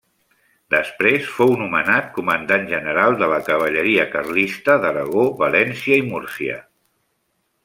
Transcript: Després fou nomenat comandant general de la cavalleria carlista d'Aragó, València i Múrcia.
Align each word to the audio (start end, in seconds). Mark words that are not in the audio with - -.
Després 0.75 1.27
fou 1.33 1.51
nomenat 1.59 2.07
comandant 2.15 2.65
general 2.73 3.19
de 3.21 3.29
la 3.35 3.39
cavalleria 3.51 4.09
carlista 4.17 4.79
d'Aragó, 4.87 5.31
València 5.45 6.03
i 6.05 6.11
Múrcia. 6.13 6.61